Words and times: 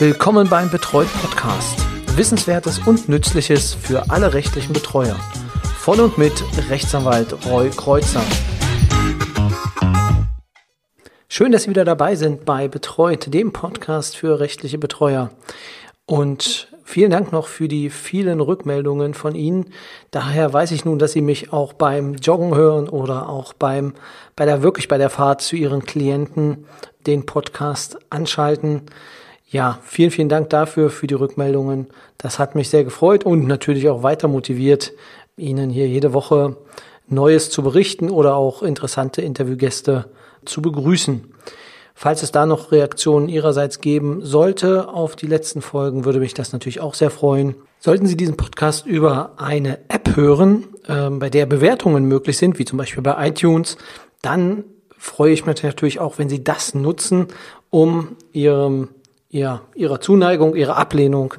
Willkommen 0.00 0.48
beim 0.48 0.70
Betreut 0.70 1.08
Podcast. 1.20 1.84
Wissenswertes 2.16 2.78
und 2.86 3.08
Nützliches 3.08 3.74
für 3.74 4.10
alle 4.10 4.32
rechtlichen 4.32 4.72
Betreuer. 4.72 5.16
Von 5.76 5.98
und 5.98 6.16
mit 6.16 6.40
Rechtsanwalt 6.70 7.34
Roy 7.46 7.70
Kreuzer. 7.70 8.22
Schön, 11.28 11.50
dass 11.50 11.64
Sie 11.64 11.70
wieder 11.70 11.84
dabei 11.84 12.14
sind 12.14 12.44
bei 12.44 12.68
Betreut, 12.68 13.34
dem 13.34 13.52
Podcast 13.52 14.16
für 14.16 14.38
rechtliche 14.38 14.78
Betreuer. 14.78 15.32
Und 16.06 16.68
vielen 16.84 17.10
Dank 17.10 17.32
noch 17.32 17.48
für 17.48 17.66
die 17.66 17.90
vielen 17.90 18.40
Rückmeldungen 18.40 19.14
von 19.14 19.34
Ihnen. 19.34 19.72
Daher 20.12 20.52
weiß 20.52 20.70
ich 20.70 20.84
nun, 20.84 21.00
dass 21.00 21.10
Sie 21.10 21.22
mich 21.22 21.52
auch 21.52 21.72
beim 21.72 22.14
Joggen 22.14 22.54
hören 22.54 22.88
oder 22.88 23.28
auch 23.28 23.52
beim, 23.52 23.94
bei 24.36 24.44
der, 24.44 24.62
wirklich 24.62 24.86
bei 24.86 24.96
der 24.96 25.10
Fahrt 25.10 25.42
zu 25.42 25.56
Ihren 25.56 25.84
Klienten 25.84 26.66
den 27.04 27.26
Podcast 27.26 27.98
anschalten. 28.10 28.82
Ja, 29.50 29.78
vielen, 29.82 30.10
vielen 30.10 30.28
Dank 30.28 30.50
dafür, 30.50 30.90
für 30.90 31.06
die 31.06 31.14
Rückmeldungen. 31.14 31.86
Das 32.18 32.38
hat 32.38 32.54
mich 32.54 32.68
sehr 32.68 32.84
gefreut 32.84 33.24
und 33.24 33.46
natürlich 33.46 33.88
auch 33.88 34.02
weiter 34.02 34.28
motiviert, 34.28 34.92
Ihnen 35.38 35.70
hier 35.70 35.88
jede 35.88 36.12
Woche 36.12 36.56
Neues 37.06 37.48
zu 37.48 37.62
berichten 37.62 38.10
oder 38.10 38.34
auch 38.34 38.62
interessante 38.62 39.22
Interviewgäste 39.22 40.10
zu 40.44 40.60
begrüßen. 40.60 41.32
Falls 41.94 42.22
es 42.22 42.30
da 42.30 42.44
noch 42.44 42.72
Reaktionen 42.72 43.28
Ihrerseits 43.30 43.80
geben 43.80 44.20
sollte 44.22 44.88
auf 44.88 45.16
die 45.16 45.26
letzten 45.26 45.62
Folgen, 45.62 46.04
würde 46.04 46.20
mich 46.20 46.34
das 46.34 46.52
natürlich 46.52 46.80
auch 46.80 46.94
sehr 46.94 47.10
freuen. 47.10 47.54
Sollten 47.80 48.06
Sie 48.06 48.16
diesen 48.16 48.36
Podcast 48.36 48.86
über 48.86 49.32
eine 49.38 49.78
App 49.88 50.14
hören, 50.14 50.64
äh, 50.86 51.08
bei 51.08 51.30
der 51.30 51.46
Bewertungen 51.46 52.04
möglich 52.04 52.36
sind, 52.36 52.58
wie 52.58 52.66
zum 52.66 52.76
Beispiel 52.76 53.02
bei 53.02 53.28
iTunes, 53.28 53.78
dann 54.20 54.64
freue 54.98 55.32
ich 55.32 55.46
mich 55.46 55.62
natürlich 55.62 56.00
auch, 56.00 56.18
wenn 56.18 56.28
Sie 56.28 56.44
das 56.44 56.74
nutzen, 56.74 57.28
um 57.70 58.16
Ihrem 58.32 58.88
ihr, 59.30 59.62
ihrer 59.74 60.00
Zuneigung, 60.00 60.54
ihrer 60.54 60.76
Ablehnung 60.76 61.34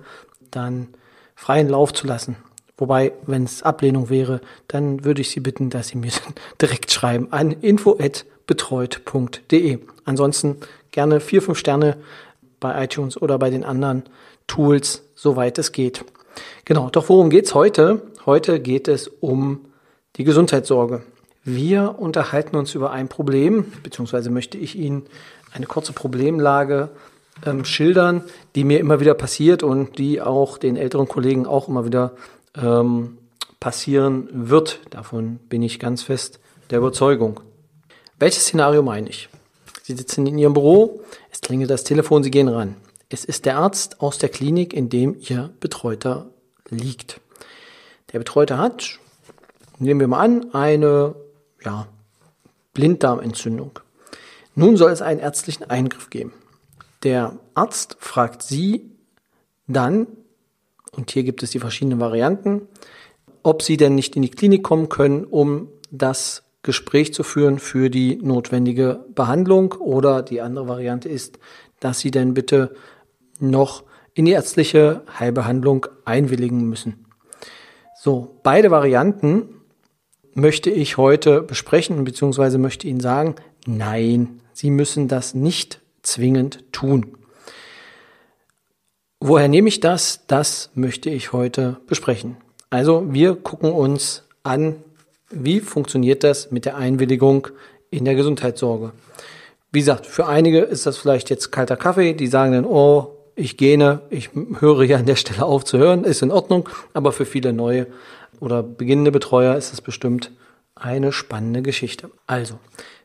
dann 0.51 0.89
freien 1.35 1.69
Lauf 1.69 1.93
zu 1.93 2.05
lassen. 2.07 2.35
Wobei, 2.77 3.11
wenn 3.25 3.43
es 3.43 3.63
Ablehnung 3.63 4.09
wäre, 4.09 4.39
dann 4.67 5.03
würde 5.03 5.19
ich 5.21 5.31
Sie 5.31 5.41
bitten, 5.41 5.69
dass 5.69 5.89
Sie 5.89 5.97
mir 5.97 6.11
direkt 6.61 6.91
schreiben 6.91 7.27
an 7.31 7.51
info@betreut.de. 7.51 9.79
Ansonsten 10.05 10.57
gerne 10.91 11.19
vier, 11.19 11.41
fünf 11.41 11.57
Sterne 11.57 11.97
bei 12.59 12.83
iTunes 12.83 13.21
oder 13.21 13.37
bei 13.37 13.49
den 13.49 13.65
anderen 13.65 14.03
Tools, 14.47 15.03
soweit 15.15 15.57
es 15.57 15.71
geht. 15.71 16.03
Genau, 16.65 16.89
doch 16.89 17.07
worum 17.09 17.29
geht's 17.29 17.53
heute? 17.53 18.01
Heute 18.25 18.59
geht 18.59 18.87
es 18.87 19.07
um 19.07 19.65
die 20.15 20.23
Gesundheitssorge. 20.23 21.03
Wir 21.43 21.95
unterhalten 21.99 22.55
uns 22.55 22.75
über 22.75 22.91
ein 22.91 23.07
Problem, 23.07 23.71
beziehungsweise 23.83 24.29
möchte 24.29 24.57
ich 24.57 24.77
Ihnen 24.77 25.05
eine 25.53 25.65
kurze 25.65 25.93
Problemlage 25.93 26.89
ähm, 27.45 27.65
schildern, 27.65 28.23
die 28.55 28.63
mir 28.63 28.79
immer 28.79 28.99
wieder 28.99 29.13
passiert 29.13 29.63
und 29.63 29.97
die 29.97 30.21
auch 30.21 30.57
den 30.57 30.75
älteren 30.75 31.07
Kollegen 31.07 31.45
auch 31.45 31.67
immer 31.67 31.85
wieder 31.85 32.13
ähm, 32.55 33.17
passieren 33.59 34.29
wird. 34.31 34.79
Davon 34.89 35.37
bin 35.49 35.61
ich 35.61 35.79
ganz 35.79 36.03
fest 36.03 36.39
der 36.69 36.79
Überzeugung. 36.79 37.41
Welches 38.17 38.43
Szenario 38.43 38.81
meine 38.83 39.09
ich? 39.09 39.29
Sie 39.83 39.95
sitzen 39.95 40.27
in 40.27 40.37
Ihrem 40.37 40.53
Büro, 40.53 41.01
es 41.31 41.41
klingelt 41.41 41.69
das 41.69 41.83
Telefon, 41.83 42.23
Sie 42.23 42.31
gehen 42.31 42.47
ran. 42.47 42.75
Es 43.09 43.25
ist 43.25 43.45
der 43.45 43.57
Arzt 43.57 44.01
aus 44.01 44.19
der 44.19 44.29
Klinik, 44.29 44.73
in 44.73 44.89
dem 44.89 45.15
Ihr 45.19 45.49
Betreuter 45.59 46.27
liegt. 46.69 47.19
Der 48.13 48.19
Betreuter 48.19 48.57
hat, 48.57 48.99
nehmen 49.79 49.99
wir 49.99 50.07
mal 50.07 50.19
an, 50.19 50.53
eine 50.53 51.15
ja, 51.63 51.87
Blinddarmentzündung. 52.73 53.79
Nun 54.55 54.77
soll 54.77 54.91
es 54.91 55.01
einen 55.01 55.19
ärztlichen 55.19 55.69
Eingriff 55.69 56.09
geben. 56.09 56.33
Der 57.03 57.39
Arzt 57.53 57.97
fragt 57.99 58.43
Sie 58.43 58.91
dann, 59.67 60.07
und 60.91 61.11
hier 61.11 61.23
gibt 61.23 61.43
es 61.43 61.51
die 61.51 61.59
verschiedenen 61.59 61.99
Varianten, 61.99 62.67
ob 63.43 63.61
Sie 63.61 63.77
denn 63.77 63.95
nicht 63.95 64.15
in 64.15 64.21
die 64.21 64.31
Klinik 64.31 64.63
kommen 64.63 64.89
können, 64.89 65.23
um 65.23 65.69
das 65.91 66.43
Gespräch 66.61 67.13
zu 67.13 67.23
führen 67.23 67.59
für 67.59 67.89
die 67.89 68.17
notwendige 68.17 69.05
Behandlung. 69.15 69.73
Oder 69.73 70.21
die 70.21 70.41
andere 70.41 70.67
Variante 70.67 71.07
ist, 71.07 71.39
dass 71.79 71.99
Sie 71.99 72.11
denn 72.11 72.33
bitte 72.33 72.75
noch 73.39 73.83
in 74.13 74.25
die 74.25 74.31
ärztliche 74.31 75.03
Heilbehandlung 75.17 75.85
einwilligen 76.03 76.67
müssen. 76.67 77.05
So, 77.95 78.39
beide 78.43 78.71
Varianten 78.71 79.61
möchte 80.33 80.69
ich 80.69 80.97
heute 80.97 81.41
besprechen, 81.41 82.03
beziehungsweise 82.03 82.57
möchte 82.57 82.87
Ihnen 82.87 82.99
sagen, 82.99 83.35
nein, 83.65 84.41
Sie 84.51 84.71
müssen 84.71 85.07
das 85.07 85.33
nicht 85.33 85.81
zwingend 86.11 86.63
tun. 86.71 87.17
Woher 89.19 89.47
nehme 89.47 89.67
ich 89.67 89.79
das? 89.79 90.21
Das 90.27 90.69
möchte 90.75 91.09
ich 91.09 91.33
heute 91.33 91.77
besprechen. 91.87 92.37
Also 92.69 93.05
wir 93.11 93.35
gucken 93.35 93.71
uns 93.71 94.23
an, 94.43 94.77
wie 95.29 95.59
funktioniert 95.59 96.23
das 96.23 96.51
mit 96.51 96.65
der 96.65 96.77
Einwilligung 96.77 97.47
in 97.91 98.05
der 98.05 98.15
Gesundheitssorge. 98.15 98.93
Wie 99.71 99.79
gesagt, 99.79 100.05
für 100.05 100.27
einige 100.27 100.59
ist 100.59 100.85
das 100.85 100.97
vielleicht 100.97 101.29
jetzt 101.29 101.51
kalter 101.51 101.77
Kaffee, 101.77 102.13
die 102.13 102.27
sagen 102.27 102.53
dann, 102.53 102.65
oh, 102.65 103.15
ich 103.35 103.57
gene, 103.57 104.01
ich 104.09 104.31
höre 104.59 104.83
hier 104.83 104.97
an 104.97 105.05
der 105.05 105.15
Stelle 105.15 105.45
auf 105.45 105.63
zu 105.63 105.77
hören, 105.77 106.03
ist 106.03 106.21
in 106.21 106.31
Ordnung, 106.31 106.67
aber 106.93 107.11
für 107.11 107.25
viele 107.25 107.53
neue 107.53 107.87
oder 108.39 108.63
beginnende 108.63 109.11
Betreuer 109.11 109.55
ist 109.55 109.73
es 109.73 109.81
bestimmt 109.81 110.31
eine 110.75 111.11
spannende 111.11 111.61
Geschichte. 111.61 112.09
Also, 112.25 112.57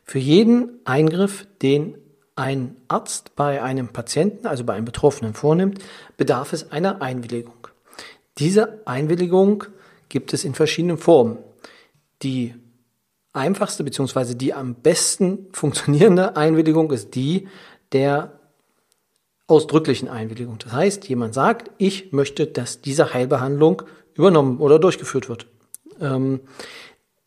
für 0.04 0.19
jeden 0.19 0.81
Eingriff, 0.84 1.47
den 1.62 1.97
ein 2.37 2.77
Arzt 2.89 3.37
bei 3.37 3.62
einem 3.62 3.89
Patienten, 3.89 4.47
also 4.47 4.65
bei 4.65 4.75
einem 4.75 4.84
Betroffenen 4.84 5.34
vornimmt, 5.34 5.78
bedarf 6.17 6.53
es 6.53 6.72
einer 6.72 7.00
Einwilligung. 7.00 7.69
Diese 8.39 8.81
Einwilligung 8.87 9.65
gibt 10.09 10.33
es 10.33 10.45
in 10.45 10.55
verschiedenen 10.55 10.99
Formen. 10.99 11.39
Die 12.22 12.55
einfachste 13.33 13.84
bzw. 13.84 14.34
die 14.34 14.55
am 14.55 14.75
besten 14.75 15.47
funktionierende 15.53 16.37
Einwilligung 16.37 16.91
ist 16.91 17.15
die 17.15 17.49
der 17.93 18.41
ausdrücklichen 19.47 20.09
Einwilligung. 20.09 20.59
Das 20.59 20.72
heißt, 20.72 21.09
jemand 21.09 21.34
sagt, 21.34 21.71
ich 21.78 22.12
möchte, 22.12 22.47
dass 22.47 22.81
diese 22.81 23.12
Heilbehandlung 23.12 23.83
übernommen 24.15 24.59
oder 24.59 24.78
durchgeführt 24.78 25.28
wird. 25.28 25.47
Ähm, 26.01 26.41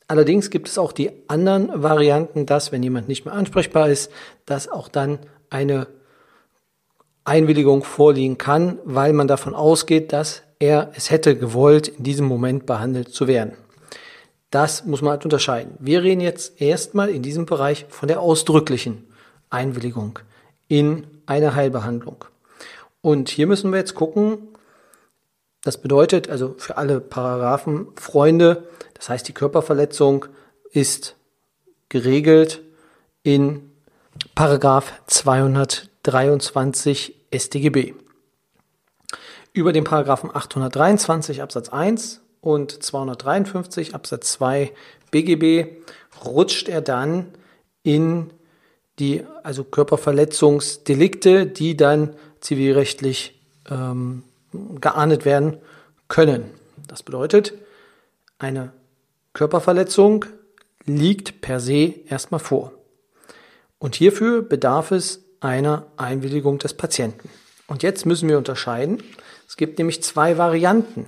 Allerdings 0.07 0.49
gibt 0.49 0.69
es 0.69 0.77
auch 0.77 0.93
die 0.93 1.11
anderen 1.27 1.83
Varianten, 1.83 2.45
dass, 2.45 2.71
wenn 2.71 2.81
jemand 2.81 3.07
nicht 3.07 3.25
mehr 3.25 3.33
ansprechbar 3.33 3.89
ist, 3.89 4.11
dass 4.45 4.69
auch 4.69 4.87
dann 4.87 5.19
eine 5.49 5.87
Einwilligung 7.25 7.83
vorliegen 7.83 8.37
kann, 8.37 8.79
weil 8.85 9.11
man 9.11 9.27
davon 9.27 9.53
ausgeht, 9.53 10.13
dass 10.13 10.43
er 10.59 10.91
es 10.95 11.11
hätte 11.11 11.35
gewollt, 11.37 11.89
in 11.89 12.03
diesem 12.03 12.25
Moment 12.25 12.65
behandelt 12.65 13.09
zu 13.09 13.27
werden. 13.27 13.53
Das 14.49 14.85
muss 14.85 15.01
man 15.01 15.11
halt 15.11 15.25
unterscheiden. 15.25 15.73
Wir 15.79 16.03
reden 16.03 16.21
jetzt 16.21 16.61
erstmal 16.61 17.09
in 17.09 17.21
diesem 17.21 17.45
Bereich 17.45 17.85
von 17.89 18.07
der 18.07 18.21
ausdrücklichen 18.21 19.05
Einwilligung 19.49 20.19
in 20.69 21.05
eine 21.25 21.53
Heilbehandlung. 21.53 22.23
Und 23.01 23.27
hier 23.27 23.45
müssen 23.45 23.71
wir 23.71 23.79
jetzt 23.79 23.93
gucken, 23.93 24.39
das 25.63 25.81
bedeutet 25.81 26.29
also 26.29 26.53
für 26.57 26.77
alle 26.77 26.99
Paragraphen 26.99 27.87
Freunde, 27.95 28.67
das 28.93 29.09
heißt, 29.09 29.27
die 29.27 29.33
Körperverletzung 29.33 30.25
ist 30.71 31.15
geregelt 31.89 32.61
in 33.23 33.71
Paragraph 34.35 34.93
223 35.07 37.15
StGB. 37.33 37.95
Über 39.53 39.73
den 39.73 39.83
Paragraphen 39.83 40.29
823 40.33 41.41
Absatz 41.41 41.69
1 41.69 42.21
und 42.41 42.83
253 42.83 43.95
Absatz 43.95 44.33
2 44.33 44.71
BGB 45.11 45.77
rutscht 46.23 46.69
er 46.69 46.81
dann 46.81 47.33
in 47.83 48.31
die 48.99 49.23
also 49.43 49.63
Körperverletzungsdelikte, 49.63 51.45
die 51.45 51.77
dann 51.77 52.15
zivilrechtlich 52.39 53.39
ähm, 53.69 54.23
geahndet 54.79 55.25
werden 55.25 55.57
können. 56.07 56.51
Das 56.87 57.03
bedeutet, 57.03 57.53
eine 58.39 58.71
Körperverletzung 59.33 60.25
liegt 60.85 61.41
per 61.41 61.59
se 61.59 61.93
erstmal 62.07 62.39
vor. 62.39 62.71
Und 63.79 63.95
hierfür 63.95 64.41
bedarf 64.41 64.91
es 64.91 65.23
einer 65.39 65.85
Einwilligung 65.97 66.57
des 66.57 66.73
Patienten. 66.73 67.29
Und 67.67 67.83
jetzt 67.83 68.05
müssen 68.05 68.29
wir 68.29 68.37
unterscheiden. 68.37 69.03
Es 69.47 69.57
gibt 69.57 69.77
nämlich 69.77 70.01
zwei 70.01 70.37
Varianten. 70.37 71.05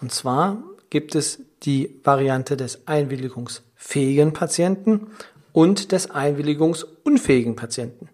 Und 0.00 0.12
zwar 0.12 0.62
gibt 0.90 1.14
es 1.14 1.40
die 1.62 2.00
Variante 2.04 2.56
des 2.56 2.86
einwilligungsfähigen 2.86 4.32
Patienten 4.32 5.08
und 5.52 5.92
des 5.92 6.10
einwilligungsunfähigen 6.10 7.56
Patienten. 7.56 8.08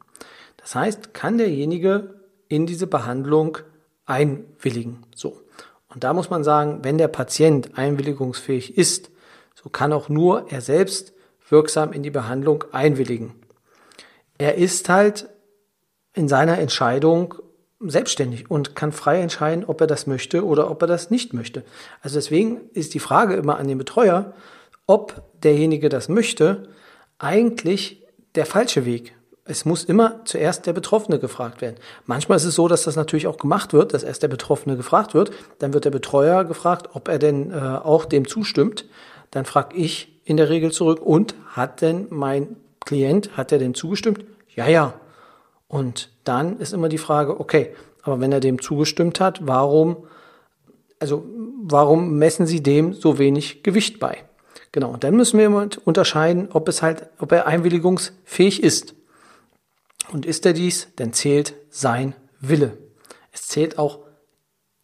Das 0.57 0.75
heißt, 0.75 1.15
kann 1.15 1.39
derjenige 1.39 2.15
in 2.49 2.67
diese 2.67 2.87
Behandlung 2.87 3.59
einwilligen. 4.09 5.05
So. 5.15 5.41
Und 5.89 6.05
da 6.05 6.13
muss 6.13 6.31
man 6.31 6.43
sagen, 6.43 6.81
wenn 6.83 6.99
der 6.99 7.09
Patient 7.09 7.79
einwilligungsfähig 7.79 8.77
ist, 8.77 9.11
so 9.55 9.69
kann 9.69 9.93
auch 9.93 10.09
nur 10.09 10.51
er 10.51 10.61
selbst 10.61 11.13
wirksam 11.49 11.93
in 11.93 12.03
die 12.03 12.11
Behandlung 12.11 12.65
einwilligen. 12.73 13.35
Er 14.39 14.57
ist 14.57 14.89
halt 14.89 15.29
in 16.15 16.29
seiner 16.29 16.59
Entscheidung 16.59 17.35
selbstständig 17.81 18.51
und 18.51 18.75
kann 18.75 18.93
frei 18.93 19.21
entscheiden, 19.21 19.65
ob 19.65 19.81
er 19.81 19.87
das 19.87 20.07
möchte 20.07 20.45
oder 20.45 20.71
ob 20.71 20.83
er 20.83 20.89
das 20.89 21.11
nicht 21.11 21.33
möchte. 21.33 21.65
Also 22.01 22.17
deswegen 22.17 22.71
ist 22.73 22.95
die 22.95 22.99
Frage 22.99 23.35
immer 23.35 23.59
an 23.59 23.69
den 23.69 23.79
Betreuer, 23.79 24.35
ob 24.87 25.23
derjenige 25.43 25.89
das 25.89 26.09
möchte, 26.09 26.69
eigentlich 27.19 28.07
der 28.35 28.47
falsche 28.47 28.85
Weg. 28.85 29.15
Es 29.49 29.65
muss 29.65 29.85
immer 29.85 30.21
zuerst 30.25 30.67
der 30.67 30.75
Betroffene 30.75 31.19
gefragt 31.19 31.63
werden. 31.63 31.77
Manchmal 32.05 32.37
ist 32.37 32.45
es 32.45 32.55
so, 32.55 32.69
dass 32.69 32.83
das 32.83 32.97
natürlich 32.97 33.27
auch 33.27 33.39
gemacht 33.39 33.73
wird, 33.73 33.95
dass 33.95 34.03
erst 34.03 34.23
der 34.23 34.29
Betroffene 34.29 34.77
gefragt 34.77 35.15
wird. 35.15 35.31
Dann 35.59 35.73
wird 35.73 35.87
der 35.87 35.91
Betreuer 35.91 36.45
gefragt, 36.45 36.91
ob 36.93 37.09
er 37.09 37.19
denn 37.19 37.51
äh, 37.51 37.55
auch 37.55 38.05
dem 38.05 38.29
zustimmt. 38.29 38.85
Dann 39.31 39.47
frage 39.47 39.77
ich 39.77 40.21
in 40.25 40.37
der 40.37 40.51
Regel 40.51 40.71
zurück, 40.71 41.01
und 41.01 41.35
hat 41.49 41.81
denn 41.81 42.07
mein 42.11 42.57
Klient, 42.85 43.37
hat 43.37 43.51
er 43.51 43.59
dem 43.59 43.75
zugestimmt? 43.75 44.25
Ja, 44.55 44.69
ja. 44.69 44.93
Und 45.67 46.11
dann 46.25 46.59
ist 46.59 46.75
immer 46.75 46.91
die 46.91 46.99
Frage, 46.99 47.41
okay, 47.41 47.75
aber 48.03 48.21
wenn 48.21 48.33
er 48.33 48.41
dem 48.41 48.61
zugestimmt 48.61 49.21
hat, 49.21 49.47
warum, 49.47 49.97
also 50.99 51.25
warum 51.63 52.19
messen 52.19 52.47
Sie 52.47 52.63
dem 52.63 52.93
so 52.93 53.19
wenig 53.19 53.63
Gewicht 53.63 53.99
bei? 53.99 54.19
Genau, 54.73 54.91
und 54.91 55.05
dann 55.05 55.17
müssen 55.17 55.39
wir 55.39 55.69
unterscheiden, 55.85 56.49
ob 56.53 56.69
es 56.69 56.83
halt, 56.83 57.09
ob 57.19 57.33
er 57.33 57.47
einwilligungsfähig 57.47 58.63
ist. 58.63 58.95
Und 60.11 60.25
ist 60.27 60.47
er 60.47 60.53
dies, 60.53 60.89
dann 60.97 61.13
zählt 61.13 61.55
sein 61.71 62.15
Wille. 62.41 62.79
Es 63.33 63.47
zählt 63.49 63.79
auch 63.79 64.01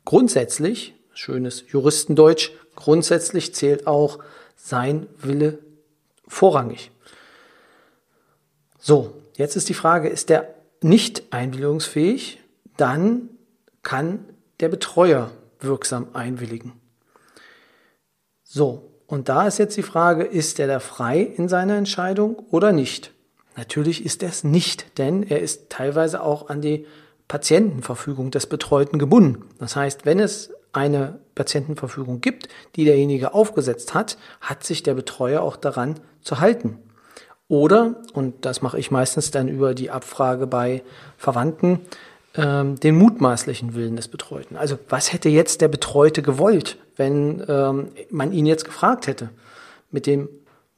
grundsätzlich, 0.05 0.95
schönes 1.15 1.65
Juristendeutsch, 1.69 2.51
grundsätzlich 2.75 3.55
zählt 3.55 3.87
auch 3.87 4.19
sein 4.57 5.07
Wille 5.19 5.59
vorrangig. 6.29 6.91
So, 8.79 9.15
jetzt 9.37 9.57
ist 9.57 9.69
die 9.69 9.75
Frage, 9.75 10.09
ist 10.09 10.29
der 10.29 10.55
nicht 10.83 11.33
einwilligungsfähig, 11.33 12.41
dann 12.77 13.31
kann 13.83 14.27
der 14.61 14.69
Betreuer 14.69 15.31
wirksam 15.61 16.09
einwilligen. 16.13 16.73
So, 18.43 18.91
und 19.07 19.29
da 19.29 19.47
ist 19.47 19.59
jetzt 19.59 19.77
die 19.77 19.83
Frage, 19.83 20.25
ist 20.25 20.59
er 20.61 20.67
da 20.67 20.81
frei 20.81 21.21
in 21.21 21.49
seiner 21.49 21.77
Entscheidung 21.77 22.37
oder 22.51 22.73
nicht? 22.73 23.14
Natürlich 23.57 24.05
ist 24.05 24.23
er 24.23 24.31
es 24.31 24.45
nicht, 24.45 24.99
denn 24.99 25.23
er 25.23 25.41
ist 25.41 25.71
teilweise 25.71 26.23
auch 26.23 26.49
an 26.49 26.61
die 26.61 26.87
Patientenverfügung 27.29 28.31
des 28.31 28.47
Betreuten 28.47 28.99
gebunden. 28.99 29.45
Das 29.59 29.77
heißt, 29.77 30.05
wenn 30.05 30.19
es 30.19 30.53
eine 30.73 31.21
Patientenverfügung 31.35 32.21
gibt, 32.21 32.49
die 32.77 32.85
derjenige 32.85 33.33
aufgesetzt 33.33 33.95
hat, 33.95 34.19
hat 34.41 34.65
sich 34.65 34.83
der 34.83 34.95
Betreuer 34.95 35.41
auch 35.41 35.57
daran 35.57 36.01
zu 36.21 36.41
halten. 36.41 36.79
Oder, 37.47 38.03
und 38.13 38.45
das 38.45 38.63
mache 38.63 38.79
ich 38.79 38.91
meistens 38.91 39.31
dann 39.31 39.49
über 39.49 39.75
die 39.75 39.91
Abfrage 39.91 40.47
bei 40.47 40.83
Verwandten, 41.17 41.81
ähm, 42.35 42.81
den 42.81 42.97
mutmaßlichen 42.97 43.75
Willen 43.75 43.97
des 43.97 44.09
Betreuten. 44.09 44.57
Also 44.57 44.79
was 44.89 45.13
hätte 45.13 45.29
jetzt 45.29 45.61
der 45.61 45.69
Betreute 45.69 46.23
gewollt, 46.23 46.79
wenn 46.97 47.45
ähm, 47.49 47.89
man 48.11 48.33
ihn 48.33 48.47
jetzt 48.47 48.65
gefragt 48.65 49.07
hätte? 49.07 49.31
Mit 49.93 50.07
dem 50.07 50.29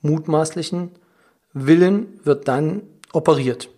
mutmaßlichen 0.03 0.91
Willen 0.91 1.06
wird 1.57 2.49
dann 2.49 2.83
operiert. 3.13 3.71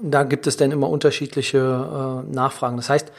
Da 0.00 0.22
gibt 0.22 0.46
es 0.46 0.56
dann 0.56 0.70
immer 0.70 0.88
unterschiedliche 0.88 1.58
äh, 1.58 2.32
Nachfragen. 2.32 2.76
Das 2.76 2.88
heißt, 2.88 3.12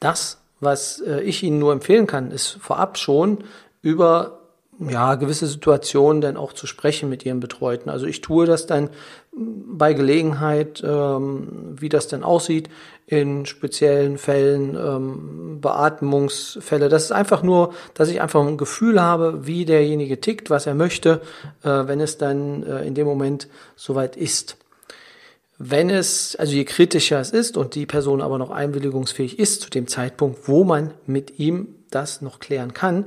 das, 0.00 0.40
was 0.60 1.00
äh, 1.00 1.20
ich 1.20 1.42
Ihnen 1.42 1.58
nur 1.58 1.72
empfehlen 1.72 2.06
kann, 2.06 2.30
ist 2.30 2.58
vorab 2.60 2.96
schon 2.96 3.44
über 3.82 4.40
ja, 4.78 5.14
gewisse 5.14 5.46
Situationen 5.46 6.20
dann 6.20 6.36
auch 6.36 6.52
zu 6.52 6.66
sprechen 6.66 7.08
mit 7.08 7.24
ihren 7.24 7.40
Betreuten. 7.40 7.88
Also 7.88 8.06
ich 8.06 8.20
tue 8.20 8.46
das 8.46 8.66
dann 8.66 8.90
bei 9.36 9.92
Gelegenheit, 9.92 10.82
ähm, 10.84 11.76
wie 11.78 11.90
das 11.90 12.08
denn 12.08 12.22
aussieht, 12.22 12.70
in 13.06 13.44
speziellen 13.46 14.16
Fällen, 14.18 14.76
ähm, 14.76 15.60
Beatmungsfälle. 15.60 16.88
Das 16.88 17.04
ist 17.04 17.12
einfach 17.12 17.42
nur, 17.42 17.72
dass 17.94 18.08
ich 18.08 18.20
einfach 18.20 18.44
ein 18.44 18.56
Gefühl 18.56 19.00
habe, 19.00 19.46
wie 19.46 19.64
derjenige 19.64 20.20
tickt, 20.20 20.48
was 20.48 20.66
er 20.66 20.74
möchte, 20.74 21.20
äh, 21.62 21.68
wenn 21.68 22.00
es 22.00 22.18
dann 22.18 22.62
äh, 22.62 22.84
in 22.84 22.94
dem 22.94 23.06
Moment 23.06 23.48
soweit 23.76 24.16
ist. 24.16 24.56
Wenn 25.58 25.90
es, 25.90 26.36
also 26.36 26.52
je 26.52 26.64
kritischer 26.64 27.20
es 27.20 27.30
ist 27.30 27.56
und 27.56 27.74
die 27.74 27.86
Person 27.86 28.20
aber 28.20 28.38
noch 28.38 28.50
einwilligungsfähig 28.50 29.38
ist 29.38 29.62
zu 29.62 29.70
dem 29.70 29.86
Zeitpunkt, 29.86 30.48
wo 30.48 30.64
man 30.64 30.92
mit 31.06 31.38
ihm 31.38 31.68
das 31.90 32.22
noch 32.22 32.40
klären 32.40 32.74
kann, 32.74 33.06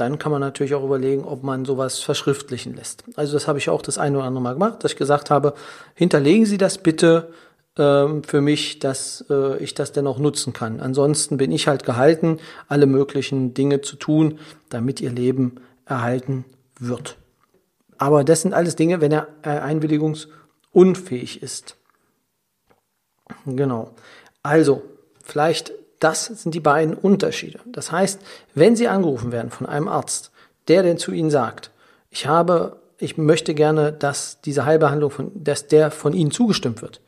dann 0.00 0.18
kann 0.18 0.32
man 0.32 0.40
natürlich 0.40 0.74
auch 0.74 0.84
überlegen, 0.84 1.24
ob 1.24 1.42
man 1.42 1.64
sowas 1.64 2.00
verschriftlichen 2.00 2.74
lässt. 2.74 3.04
Also 3.16 3.34
das 3.34 3.46
habe 3.46 3.58
ich 3.58 3.68
auch 3.68 3.82
das 3.82 3.98
eine 3.98 4.18
oder 4.18 4.26
andere 4.26 4.42
Mal 4.42 4.54
gemacht, 4.54 4.82
dass 4.82 4.92
ich 4.92 4.98
gesagt 4.98 5.30
habe, 5.30 5.54
hinterlegen 5.94 6.46
Sie 6.46 6.58
das 6.58 6.78
bitte 6.78 7.32
ähm, 7.76 8.24
für 8.24 8.40
mich, 8.40 8.78
dass 8.78 9.24
äh, 9.30 9.58
ich 9.58 9.74
das 9.74 9.92
denn 9.92 10.06
auch 10.06 10.18
nutzen 10.18 10.52
kann. 10.52 10.80
Ansonsten 10.80 11.36
bin 11.36 11.52
ich 11.52 11.68
halt 11.68 11.84
gehalten, 11.84 12.38
alle 12.68 12.86
möglichen 12.86 13.54
Dinge 13.54 13.80
zu 13.80 13.96
tun, 13.96 14.38
damit 14.70 15.00
Ihr 15.00 15.10
Leben 15.10 15.56
erhalten 15.86 16.44
wird. 16.78 17.16
Aber 17.98 18.24
das 18.24 18.42
sind 18.42 18.54
alles 18.54 18.76
Dinge, 18.76 19.00
wenn 19.00 19.12
er 19.12 19.28
äh, 19.42 19.50
einwilligungsunfähig 19.50 21.42
ist. 21.42 21.76
Genau. 23.46 23.94
Also, 24.42 24.82
vielleicht 25.22 25.72
das 26.00 26.24
sind 26.24 26.54
die 26.54 26.60
beiden 26.60 26.94
Unterschiede. 26.94 27.60
Das 27.66 27.92
heißt, 27.92 28.20
wenn 28.54 28.74
Sie 28.74 28.88
angerufen 28.88 29.32
werden 29.32 29.50
von 29.50 29.66
einem 29.66 29.86
Arzt, 29.86 30.32
der 30.68 30.82
denn 30.82 30.98
zu 30.98 31.12
Ihnen 31.12 31.30
sagt, 31.30 31.70
ich 32.10 32.26
habe, 32.26 32.78
ich 32.98 33.16
möchte 33.16 33.54
gerne, 33.54 33.92
dass 33.92 34.40
diese 34.40 34.64
Heilbehandlung 34.64 35.10
von, 35.10 35.30
dass 35.34 35.68
der 35.68 35.90
von 35.90 36.12
Ihnen 36.12 36.30
zugestimmt 36.30 36.82
wird, 36.82 37.00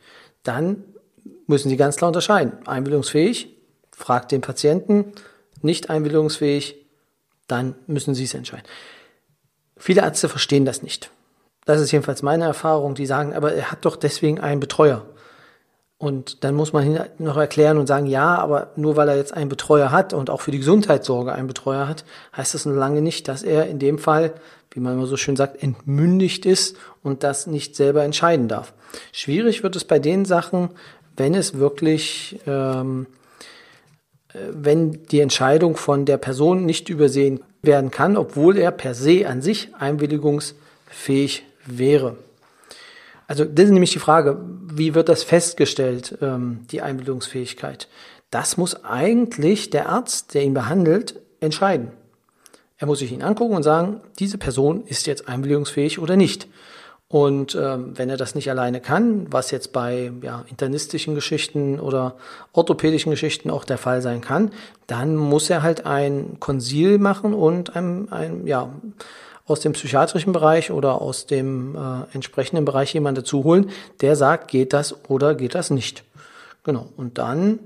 dann 0.43 0.83
müssen 1.47 1.69
Sie 1.69 1.77
ganz 1.77 1.97
klar 1.97 2.09
unterscheiden. 2.09 2.53
Einwilligungsfähig, 2.65 3.57
fragt 3.91 4.31
den 4.31 4.41
Patienten, 4.41 5.11
nicht 5.61 5.89
einwilligungsfähig, 5.89 6.77
dann 7.47 7.75
müssen 7.87 8.15
Sie 8.15 8.23
es 8.23 8.33
entscheiden. 8.33 8.65
Viele 9.75 10.01
Ärzte 10.01 10.29
verstehen 10.29 10.65
das 10.65 10.83
nicht. 10.83 11.09
Das 11.65 11.81
ist 11.81 11.91
jedenfalls 11.91 12.21
meine 12.21 12.45
Erfahrung. 12.45 12.95
Die 12.95 13.05
sagen, 13.05 13.33
aber 13.33 13.53
er 13.53 13.71
hat 13.71 13.85
doch 13.85 13.95
deswegen 13.95 14.39
einen 14.39 14.59
Betreuer. 14.59 15.05
Und 16.03 16.43
dann 16.43 16.53
muss 16.53 16.73
man 16.73 16.99
noch 17.17 17.37
erklären 17.37 17.77
und 17.77 17.87
sagen, 17.87 18.07
ja, 18.07 18.35
aber 18.35 18.71
nur 18.75 18.97
weil 18.97 19.07
er 19.07 19.15
jetzt 19.15 19.33
einen 19.33 19.47
Betreuer 19.47 19.89
hat 19.89 20.11
und 20.11 20.29
auch 20.29 20.41
für 20.41 20.51
die 20.51 20.57
Gesundheitssorge 20.57 21.31
einen 21.31 21.47
Betreuer 21.47 21.87
hat, 21.87 22.03
heißt 22.35 22.53
das 22.53 22.65
noch 22.65 22.75
lange 22.75 23.01
nicht, 23.01 23.29
dass 23.29 23.41
er 23.41 23.67
in 23.67 23.79
dem 23.79 23.97
Fall, 23.97 24.33
wie 24.71 24.81
man 24.81 24.95
immer 24.95 25.05
so 25.05 25.15
schön 25.15 25.37
sagt, 25.37 25.63
entmündigt 25.63 26.45
ist 26.45 26.75
und 27.03 27.23
das 27.23 27.47
nicht 27.47 27.77
selber 27.77 28.03
entscheiden 28.03 28.49
darf. 28.49 28.73
Schwierig 29.13 29.63
wird 29.63 29.77
es 29.77 29.85
bei 29.85 29.97
den 29.97 30.25
Sachen, 30.25 30.71
wenn 31.15 31.35
es 31.35 31.57
wirklich, 31.57 32.37
ähm, 32.47 33.07
äh, 34.33 34.39
wenn 34.51 35.07
die 35.07 35.21
Entscheidung 35.21 35.77
von 35.77 36.03
der 36.03 36.17
Person 36.17 36.65
nicht 36.65 36.89
übersehen 36.89 37.39
werden 37.61 37.91
kann, 37.91 38.17
obwohl 38.17 38.57
er 38.57 38.71
per 38.71 38.93
se 38.93 39.25
an 39.25 39.41
sich 39.41 39.69
einwilligungsfähig 39.79 41.45
wäre. 41.65 42.17
Also 43.33 43.45
das 43.45 43.65
ist 43.65 43.71
nämlich 43.71 43.91
die 43.91 43.97
Frage, 43.97 44.37
wie 44.61 44.93
wird 44.93 45.09
das 45.09 45.23
festgestellt, 45.23 46.19
ähm, 46.21 46.67
die 46.69 46.83
Einbildungsfähigkeit? 46.83 47.87
Das 48.29 48.57
muss 48.57 48.85
eigentlich 48.85 49.71
der 49.71 49.89
Arzt, 49.89 50.35
der 50.35 50.43
ihn 50.43 50.53
behandelt, 50.53 51.19
entscheiden. 51.39 51.93
Er 52.77 52.85
muss 52.85 52.99
sich 52.99 53.11
ihn 53.11 53.23
angucken 53.23 53.55
und 53.55 53.63
sagen, 53.63 54.01
diese 54.19 54.37
Person 54.37 54.83
ist 54.85 55.07
jetzt 55.07 55.27
einwilligungsfähig 55.27 55.97
oder 55.97 56.15
nicht. 56.15 56.47
Und 57.07 57.55
ähm, 57.59 57.97
wenn 57.97 58.11
er 58.11 58.17
das 58.17 58.35
nicht 58.35 58.51
alleine 58.51 58.81
kann, 58.81 59.25
was 59.31 59.49
jetzt 59.49 59.73
bei 59.73 60.11
ja, 60.21 60.45
internistischen 60.47 61.15
Geschichten 61.15 61.79
oder 61.79 62.17
orthopädischen 62.51 63.09
Geschichten 63.09 63.49
auch 63.49 63.65
der 63.65 63.79
Fall 63.79 64.03
sein 64.03 64.21
kann, 64.21 64.51
dann 64.85 65.15
muss 65.15 65.49
er 65.49 65.63
halt 65.63 65.87
ein 65.87 66.37
Konsil 66.39 66.99
machen 66.99 67.33
und 67.33 67.75
ein, 67.75 68.11
ein 68.11 68.45
ja, 68.45 68.69
aus 69.45 69.59
dem 69.59 69.73
psychiatrischen 69.73 70.33
Bereich 70.33 70.71
oder 70.71 71.01
aus 71.01 71.25
dem 71.25 71.75
äh, 71.75 72.13
entsprechenden 72.13 72.65
Bereich 72.65 72.93
jemanden 72.93 73.21
dazu 73.21 73.43
holen, 73.43 73.71
der 74.01 74.15
sagt, 74.15 74.49
geht 74.49 74.73
das 74.73 75.09
oder 75.09 75.35
geht 75.35 75.55
das 75.55 75.69
nicht. 75.69 76.03
Genau. 76.63 76.87
Und 76.95 77.17
dann 77.17 77.59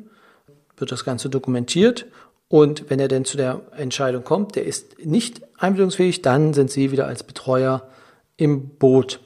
wird 0.75 0.91
das 0.91 1.05
Ganze 1.05 1.29
dokumentiert 1.29 2.07
und 2.49 2.89
wenn 2.89 2.99
er 2.99 3.07
denn 3.07 3.25
zu 3.25 3.37
der 3.37 3.61
Entscheidung 3.75 4.23
kommt, 4.23 4.55
der 4.55 4.65
ist 4.65 5.03
nicht 5.03 5.41
einbildungsfähig, 5.57 6.21
dann 6.21 6.53
sind 6.53 6.71
Sie 6.71 6.91
wieder 6.91 7.05
als 7.05 7.23
Betreuer 7.23 7.87
im 8.37 8.69
Boot. 8.69 9.19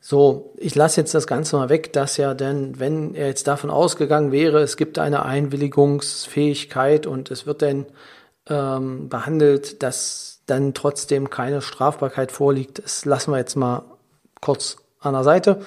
So, 0.00 0.52
ich 0.56 0.74
lasse 0.74 1.00
jetzt 1.00 1.14
das 1.14 1.26
Ganze 1.26 1.56
mal 1.56 1.68
weg, 1.68 1.92
dass 1.92 2.16
ja 2.16 2.34
denn, 2.34 2.78
wenn 2.78 3.14
er 3.14 3.26
jetzt 3.28 3.46
davon 3.46 3.70
ausgegangen 3.70 4.32
wäre, 4.32 4.60
es 4.60 4.76
gibt 4.76 4.98
eine 4.98 5.24
Einwilligungsfähigkeit 5.24 7.06
und 7.06 7.30
es 7.30 7.46
wird 7.46 7.62
dann 7.62 7.86
ähm, 8.48 9.08
behandelt, 9.08 9.82
dass 9.82 10.40
dann 10.46 10.74
trotzdem 10.74 11.30
keine 11.30 11.62
Strafbarkeit 11.62 12.32
vorliegt. 12.32 12.82
Das 12.84 13.04
lassen 13.04 13.30
wir 13.32 13.38
jetzt 13.38 13.56
mal 13.56 13.82
kurz 14.40 14.76
an 15.00 15.14
der 15.14 15.24
Seite. 15.24 15.60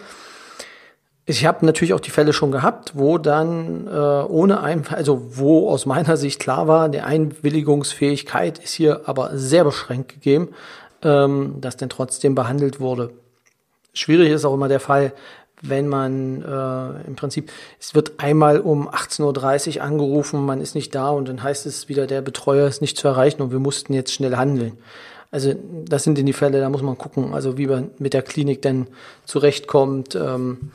Ich 1.26 1.46
habe 1.46 1.66
natürlich 1.66 1.94
auch 1.94 2.00
die 2.00 2.12
Fälle 2.12 2.32
schon 2.32 2.52
gehabt, 2.52 2.94
wo 2.96 3.18
dann 3.18 3.86
äh, 3.88 3.90
ohne 3.90 4.62
ein, 4.62 4.88
also 4.88 5.38
wo 5.38 5.70
aus 5.70 5.86
meiner 5.86 6.16
Sicht 6.16 6.40
klar 6.40 6.68
war, 6.68 6.88
die 6.88 7.02
Einwilligungsfähigkeit 7.02 8.60
ist 8.60 8.74
hier 8.74 9.02
aber 9.10 9.38
sehr 9.38 9.66
beschränkt 9.66 10.14
gegeben, 10.14 10.50
ähm, 11.02 11.56
dass 11.60 11.76
dann 11.76 11.90
trotzdem 11.90 12.34
behandelt 12.34 12.80
wurde. 12.80 13.12
Schwierig 13.94 14.32
ist 14.32 14.46
auch 14.46 14.54
immer 14.54 14.70
der 14.70 14.80
Fall, 14.80 15.12
wenn 15.62 15.88
man 15.88 16.44
äh, 16.44 17.08
im 17.08 17.16
Prinzip, 17.16 17.52
es 17.80 17.96
wird 17.96 18.20
einmal 18.20 18.60
um 18.60 18.90
18.30 18.90 19.78
Uhr 19.78 19.84
angerufen, 19.84 20.46
man 20.46 20.62
ist 20.62 20.76
nicht 20.76 20.94
da 20.94 21.10
und 21.10 21.28
dann 21.28 21.42
heißt 21.42 21.66
es 21.66 21.90
wieder, 21.90 22.08
der 22.08 22.22
Betreuer 22.22 22.68
ist 22.68 22.82
nicht 22.82 22.98
zu 22.98 23.08
erreichen 23.08 23.42
und 23.42 23.52
wir 23.52 23.60
mussten 23.60 23.94
jetzt 23.94 24.14
schnell 24.14 24.36
handeln. 24.36 24.78
Also 25.32 25.54
das 25.86 26.04
sind 26.04 26.18
in 26.20 26.26
die 26.26 26.34
Fälle, 26.34 26.60
da 26.60 26.70
muss 26.70 26.82
man 26.82 26.98
gucken, 26.98 27.34
also 27.34 27.58
wie 27.58 27.68
man 27.68 27.92
mit 27.98 28.14
der 28.14 28.22
Klinik 28.22 28.62
denn 28.62 28.88
zurechtkommt. 29.26 30.16
Ähm, 30.16 30.72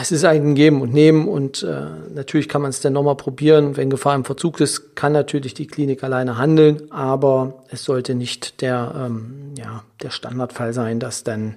es 0.00 0.12
ist 0.12 0.24
ein 0.24 0.54
Geben 0.54 0.80
und 0.80 0.92
Nehmen 0.92 1.26
und 1.26 1.64
äh, 1.64 1.86
natürlich 2.14 2.48
kann 2.48 2.62
man 2.62 2.70
es 2.70 2.80
dann 2.80 2.92
nochmal 2.92 3.16
probieren. 3.16 3.76
Wenn 3.76 3.90
Gefahr 3.90 4.14
im 4.14 4.24
Verzug 4.24 4.60
ist, 4.60 4.94
kann 4.94 5.12
natürlich 5.12 5.54
die 5.54 5.66
Klinik 5.66 6.04
alleine 6.04 6.38
handeln, 6.38 6.92
aber 6.92 7.64
es 7.70 7.82
sollte 7.82 8.14
nicht 8.14 8.60
der, 8.60 8.94
ähm, 8.96 9.54
ja, 9.58 9.82
der 10.00 10.10
Standardfall 10.10 10.72
sein, 10.72 11.00
dass 11.00 11.24
dann, 11.24 11.56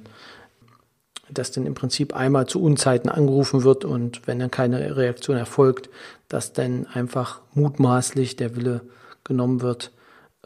dass 1.29 1.51
dann 1.51 1.65
im 1.65 1.73
Prinzip 1.73 2.15
einmal 2.15 2.47
zu 2.47 2.61
Unzeiten 2.61 3.09
angerufen 3.09 3.63
wird 3.63 3.85
und 3.85 4.27
wenn 4.27 4.39
dann 4.39 4.51
keine 4.51 4.95
Reaktion 4.95 5.37
erfolgt, 5.37 5.89
dass 6.29 6.53
dann 6.53 6.87
einfach 6.93 7.41
mutmaßlich 7.53 8.35
der 8.35 8.55
Wille 8.55 8.81
genommen 9.23 9.61
wird, 9.61 9.91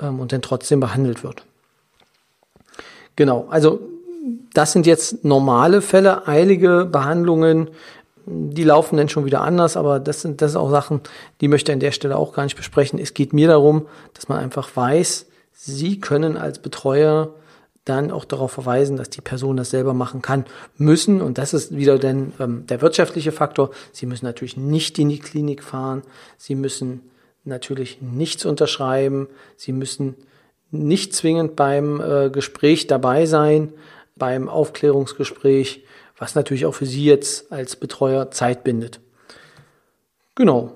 ähm, 0.01 0.19
und 0.19 0.31
dann 0.31 0.41
trotzdem 0.41 0.79
behandelt 0.79 1.23
wird. 1.23 1.43
Genau, 3.15 3.47
also 3.49 3.81
das 4.53 4.71
sind 4.71 4.85
jetzt 4.85 5.23
normale 5.23 5.81
Fälle, 5.81 6.27
eilige 6.27 6.85
Behandlungen, 6.85 7.69
die 8.25 8.63
laufen 8.63 8.97
dann 8.97 9.09
schon 9.09 9.25
wieder 9.25 9.41
anders, 9.41 9.75
aber 9.75 9.99
das 9.99 10.21
sind 10.21 10.41
das 10.41 10.51
sind 10.51 10.61
auch 10.61 10.69
Sachen, 10.69 11.01
die 11.41 11.47
möchte 11.47 11.71
ich 11.71 11.73
an 11.73 11.79
der 11.79 11.91
Stelle 11.91 12.17
auch 12.17 12.33
gar 12.33 12.43
nicht 12.43 12.55
besprechen. 12.55 12.99
Es 12.99 13.13
geht 13.13 13.33
mir 13.33 13.47
darum, 13.47 13.87
dass 14.13 14.29
man 14.29 14.39
einfach 14.39 14.69
weiß, 14.75 15.27
Sie 15.53 15.99
können 15.99 16.37
als 16.37 16.59
Betreuer 16.59 17.33
dann 17.85 18.11
auch 18.11 18.25
darauf 18.25 18.51
verweisen, 18.51 18.97
dass 18.97 19.09
die 19.09 19.21
Person 19.21 19.57
das 19.57 19.71
selber 19.71 19.93
machen 19.93 20.21
kann, 20.21 20.45
müssen. 20.77 21.21
Und 21.21 21.37
das 21.37 21.53
ist 21.53 21.75
wieder 21.75 21.97
dann 21.97 22.33
ähm, 22.39 22.65
der 22.67 22.81
wirtschaftliche 22.81 23.31
Faktor. 23.31 23.71
Sie 23.91 24.05
müssen 24.05 24.25
natürlich 24.25 24.55
nicht 24.55 24.99
in 24.99 25.09
die 25.09 25.19
Klinik 25.19 25.63
fahren. 25.63 26.03
Sie 26.37 26.55
müssen 26.55 27.01
natürlich 27.43 28.01
nichts 28.01 28.45
unterschreiben. 28.45 29.27
Sie 29.57 29.71
müssen 29.71 30.15
nicht 30.69 31.13
zwingend 31.13 31.55
beim 31.55 31.99
äh, 31.99 32.29
Gespräch 32.29 32.87
dabei 32.87 33.25
sein, 33.25 33.73
beim 34.15 34.47
Aufklärungsgespräch, 34.47 35.83
was 36.17 36.35
natürlich 36.35 36.67
auch 36.67 36.75
für 36.75 36.85
Sie 36.85 37.03
jetzt 37.03 37.51
als 37.51 37.75
Betreuer 37.75 38.29
Zeit 38.29 38.63
bindet. 38.63 38.99
Genau. 40.35 40.73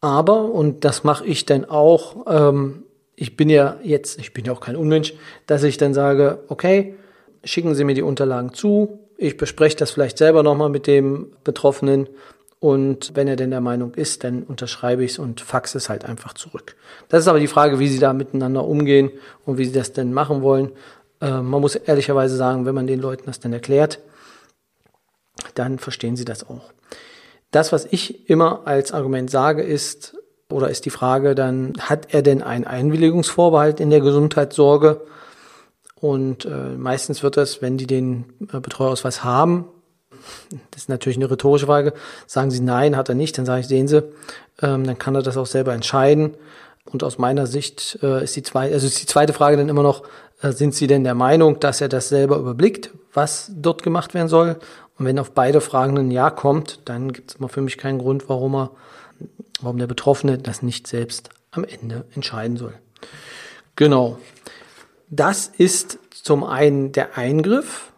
Aber, 0.00 0.44
und 0.44 0.84
das 0.84 1.02
mache 1.02 1.26
ich 1.26 1.44
dann 1.46 1.64
auch, 1.64 2.26
ähm, 2.28 2.84
ich 3.20 3.36
bin 3.36 3.50
ja 3.50 3.76
jetzt, 3.82 4.18
ich 4.18 4.32
bin 4.32 4.44
ja 4.44 4.52
auch 4.52 4.60
kein 4.60 4.76
Unmensch, 4.76 5.14
dass 5.46 5.64
ich 5.64 5.76
dann 5.76 5.92
sage, 5.92 6.44
okay, 6.48 6.94
schicken 7.44 7.74
Sie 7.74 7.84
mir 7.84 7.94
die 7.94 8.02
Unterlagen 8.02 8.52
zu, 8.52 9.00
ich 9.16 9.36
bespreche 9.36 9.76
das 9.76 9.90
vielleicht 9.90 10.18
selber 10.18 10.42
nochmal 10.42 10.68
mit 10.68 10.86
dem 10.86 11.32
Betroffenen 11.42 12.08
und 12.60 13.14
wenn 13.14 13.26
er 13.26 13.36
denn 13.36 13.50
der 13.50 13.60
Meinung 13.60 13.94
ist, 13.94 14.22
dann 14.22 14.44
unterschreibe 14.44 15.04
ich 15.04 15.12
es 15.12 15.18
und 15.18 15.40
faxe 15.40 15.78
es 15.78 15.88
halt 15.88 16.04
einfach 16.04 16.34
zurück. 16.34 16.76
Das 17.08 17.20
ist 17.20 17.28
aber 17.28 17.40
die 17.40 17.46
Frage, 17.48 17.78
wie 17.78 17.88
sie 17.88 17.98
da 17.98 18.12
miteinander 18.12 18.64
umgehen 18.64 19.10
und 19.44 19.58
wie 19.58 19.64
sie 19.64 19.72
das 19.72 19.92
denn 19.92 20.12
machen 20.12 20.42
wollen. 20.42 20.72
Äh, 21.20 21.40
man 21.40 21.60
muss 21.60 21.74
ehrlicherweise 21.74 22.36
sagen, 22.36 22.66
wenn 22.66 22.74
man 22.74 22.86
den 22.86 23.00
Leuten 23.00 23.24
das 23.26 23.40
dann 23.40 23.52
erklärt, 23.52 24.00
dann 25.54 25.78
verstehen 25.78 26.16
sie 26.16 26.24
das 26.24 26.48
auch. 26.48 26.72
Das, 27.50 27.72
was 27.72 27.86
ich 27.90 28.28
immer 28.28 28.66
als 28.66 28.92
Argument 28.92 29.30
sage, 29.30 29.62
ist, 29.62 30.17
oder 30.50 30.70
ist 30.70 30.84
die 30.84 30.90
Frage 30.90 31.34
dann, 31.34 31.74
hat 31.78 32.14
er 32.14 32.22
denn 32.22 32.42
einen 32.42 32.66
Einwilligungsvorbehalt 32.66 33.80
in 33.80 33.90
der 33.90 34.00
Gesundheitssorge? 34.00 35.02
Und 36.00 36.44
äh, 36.44 36.76
meistens 36.76 37.22
wird 37.22 37.36
das, 37.36 37.60
wenn 37.60 37.76
die 37.76 37.86
den 37.86 38.24
äh, 38.52 38.60
Betreuerausweis 38.60 39.24
haben, 39.24 39.66
das 40.70 40.82
ist 40.82 40.88
natürlich 40.88 41.18
eine 41.18 41.30
rhetorische 41.30 41.66
Frage. 41.66 41.92
Sagen 42.26 42.50
Sie 42.50 42.60
nein, 42.60 42.96
hat 42.96 43.08
er 43.08 43.14
nicht, 43.14 43.38
dann 43.38 43.46
sage 43.46 43.60
ich, 43.60 43.68
sehen 43.68 43.88
Sie, 43.88 44.02
ähm, 44.62 44.84
dann 44.84 44.98
kann 44.98 45.14
er 45.14 45.22
das 45.22 45.36
auch 45.36 45.46
selber 45.46 45.72
entscheiden. 45.72 46.34
Und 46.84 47.04
aus 47.04 47.18
meiner 47.18 47.46
Sicht 47.46 47.98
äh, 48.02 48.24
ist 48.24 48.36
die 48.36 48.42
zweite, 48.42 48.74
also 48.74 48.86
ist 48.86 49.00
die 49.00 49.06
zweite 49.06 49.32
Frage 49.32 49.56
dann 49.56 49.68
immer 49.68 49.82
noch, 49.82 50.04
äh, 50.40 50.52
sind 50.52 50.74
Sie 50.74 50.86
denn 50.86 51.04
der 51.04 51.14
Meinung, 51.14 51.60
dass 51.60 51.80
er 51.80 51.88
das 51.88 52.08
selber 52.08 52.36
überblickt, 52.36 52.90
was 53.12 53.50
dort 53.54 53.82
gemacht 53.82 54.14
werden 54.14 54.28
soll? 54.28 54.56
Und 54.98 55.04
wenn 55.04 55.18
auf 55.18 55.32
beide 55.32 55.60
Fragen 55.60 55.98
ein 55.98 56.10
Ja 56.10 56.30
kommt, 56.30 56.80
dann 56.86 57.12
gibt 57.12 57.30
es 57.30 57.36
immer 57.36 57.48
für 57.48 57.60
mich 57.60 57.78
keinen 57.78 57.98
Grund, 57.98 58.28
warum 58.28 58.54
er, 58.54 58.70
warum 59.60 59.78
der 59.78 59.86
Betroffene 59.86 60.38
das 60.38 60.62
nicht 60.62 60.86
selbst 60.86 61.30
am 61.50 61.64
Ende 61.64 62.04
entscheiden 62.14 62.56
soll. 62.56 62.74
Genau. 63.76 64.18
Das 65.10 65.46
ist 65.46 65.98
zum 66.10 66.44
einen 66.44 66.92
der 66.92 67.16
Eingriff, 67.16 67.88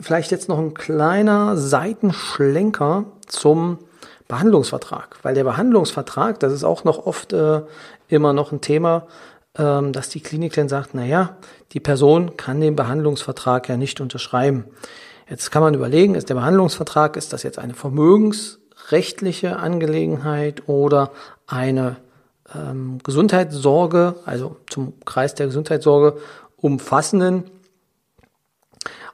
Vielleicht 0.00 0.32
jetzt 0.32 0.48
noch 0.48 0.58
ein 0.58 0.74
kleiner 0.74 1.56
Seitenschlenker 1.56 3.04
zum 3.26 3.78
Behandlungsvertrag, 4.26 5.18
weil 5.22 5.34
der 5.34 5.44
Behandlungsvertrag, 5.44 6.40
das 6.40 6.52
ist 6.52 6.64
auch 6.64 6.82
noch 6.82 7.06
oft 7.06 7.32
äh, 7.32 7.62
immer 8.08 8.32
noch 8.32 8.50
ein 8.50 8.60
Thema, 8.60 9.06
ähm, 9.56 9.92
dass 9.92 10.08
die 10.08 10.20
Klinik 10.20 10.54
dann 10.54 10.68
sagt, 10.68 10.90
na 10.94 11.04
ja, 11.04 11.36
die 11.72 11.80
Person 11.80 12.36
kann 12.36 12.60
den 12.60 12.74
Behandlungsvertrag 12.74 13.68
ja 13.68 13.76
nicht 13.76 14.00
unterschreiben. 14.00 14.64
Jetzt 15.30 15.52
kann 15.52 15.62
man 15.62 15.74
überlegen, 15.74 16.16
ist 16.16 16.28
der 16.28 16.34
Behandlungsvertrag, 16.34 17.16
ist 17.16 17.32
das 17.32 17.44
jetzt 17.44 17.60
eine 17.60 17.74
vermögensrechtliche 18.84 19.56
Angelegenheit 19.56 20.68
oder 20.68 21.10
eine 21.46 21.96
ähm, 22.54 22.98
Gesundheitssorge, 23.02 24.16
also 24.24 24.56
zum 24.68 24.92
Kreis 25.04 25.34
der 25.34 25.46
Gesundheitssorge 25.46 26.18
umfassenden 26.56 27.44